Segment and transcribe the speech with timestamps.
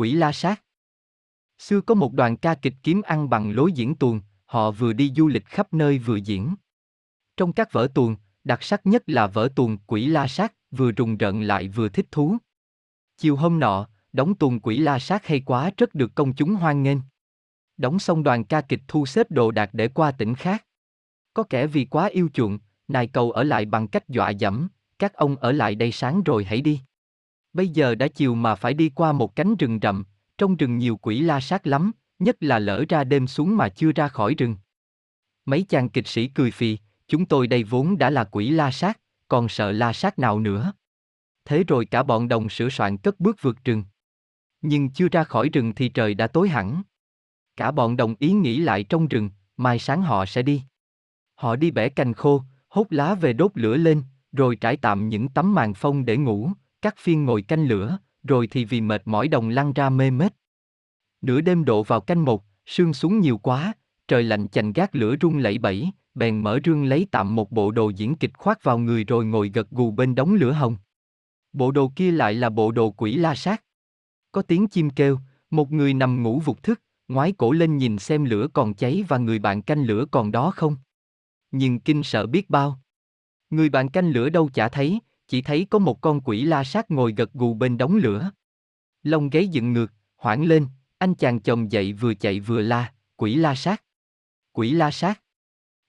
[0.00, 0.62] Quỷ La Sát
[1.58, 5.12] Xưa có một đoàn ca kịch kiếm ăn bằng lối diễn tuồng, họ vừa đi
[5.16, 6.54] du lịch khắp nơi vừa diễn.
[7.36, 11.16] Trong các vở tuồng, đặc sắc nhất là vở tuồng Quỷ La Sát, vừa rùng
[11.16, 12.36] rợn lại vừa thích thú.
[13.16, 16.82] Chiều hôm nọ, đóng tuồng Quỷ La Sát hay quá rất được công chúng hoan
[16.82, 16.98] nghênh.
[17.76, 20.64] Đóng xong đoàn ca kịch thu xếp đồ đạc để qua tỉnh khác.
[21.34, 22.58] Có kẻ vì quá yêu chuộng,
[22.88, 26.44] nài cầu ở lại bằng cách dọa dẫm, các ông ở lại đây sáng rồi
[26.44, 26.80] hãy đi.
[27.52, 30.04] Bây giờ đã chiều mà phải đi qua một cánh rừng rậm,
[30.38, 33.92] trong rừng nhiều quỷ la sát lắm, nhất là lỡ ra đêm xuống mà chưa
[33.92, 34.56] ra khỏi rừng.
[35.44, 36.78] Mấy chàng kịch sĩ cười phì,
[37.08, 40.72] chúng tôi đây vốn đã là quỷ la sát, còn sợ la sát nào nữa.
[41.44, 43.84] Thế rồi cả bọn đồng sửa soạn cất bước vượt rừng.
[44.62, 46.82] Nhưng chưa ra khỏi rừng thì trời đã tối hẳn.
[47.56, 50.62] Cả bọn đồng ý nghĩ lại trong rừng, mai sáng họ sẽ đi.
[51.34, 55.28] Họ đi bẻ cành khô, hốt lá về đốt lửa lên, rồi trải tạm những
[55.28, 56.50] tấm màn phong để ngủ,
[56.82, 60.34] các phiên ngồi canh lửa, rồi thì vì mệt mỏi đồng lăn ra mê mết.
[61.20, 63.72] Nửa đêm độ vào canh một, sương xuống nhiều quá,
[64.08, 67.70] trời lạnh chành gác lửa rung lẩy bẩy, bèn mở rương lấy tạm một bộ
[67.70, 70.76] đồ diễn kịch khoác vào người rồi ngồi gật gù bên đống lửa hồng.
[71.52, 73.64] Bộ đồ kia lại là bộ đồ quỷ la sát.
[74.32, 75.18] Có tiếng chim kêu,
[75.50, 79.18] một người nằm ngủ vụt thức, ngoái cổ lên nhìn xem lửa còn cháy và
[79.18, 80.76] người bạn canh lửa còn đó không.
[81.50, 82.80] Nhưng kinh sợ biết bao.
[83.50, 86.90] Người bạn canh lửa đâu chả thấy, chỉ thấy có một con quỷ la sát
[86.90, 88.30] ngồi gật gù bên đống lửa.
[89.02, 90.66] Lông gáy dựng ngược, hoảng lên,
[90.98, 93.82] anh chàng chồng dậy vừa chạy vừa la, quỷ la sát.
[94.52, 95.22] Quỷ la sát.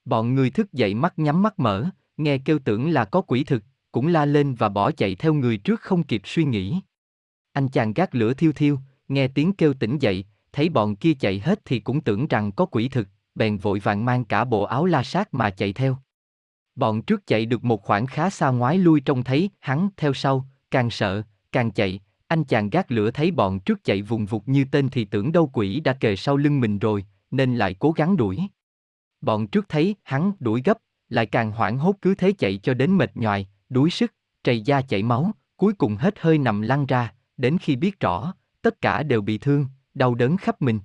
[0.04, 3.62] Bọn người thức dậy mắt nhắm mắt mở, nghe kêu tưởng là có quỷ thực,
[3.92, 6.80] cũng la lên và bỏ chạy theo người trước không kịp suy nghĩ.
[7.52, 11.38] Anh chàng gác lửa thiêu thiêu, nghe tiếng kêu tỉnh dậy, thấy bọn kia chạy
[11.38, 14.86] hết thì cũng tưởng rằng có quỷ thực, bèn vội vàng mang cả bộ áo
[14.86, 15.98] la sát mà chạy theo.
[16.74, 20.46] Bọn trước chạy được một khoảng khá xa ngoái lui trông thấy hắn theo sau,
[20.70, 24.64] càng sợ, càng chạy, anh chàng gác lửa thấy bọn trước chạy vùng vụt như
[24.72, 28.16] tên thì tưởng đâu quỷ đã kề sau lưng mình rồi, nên lại cố gắng
[28.16, 28.38] đuổi.
[29.20, 32.98] Bọn trước thấy hắn đuổi gấp, lại càng hoảng hốt cứ thế chạy cho đến
[32.98, 34.14] mệt nhoài, đuối sức,
[34.44, 38.34] trầy da chảy máu, cuối cùng hết hơi nằm lăn ra, đến khi biết rõ,
[38.62, 40.80] tất cả đều bị thương, đau đớn khắp mình.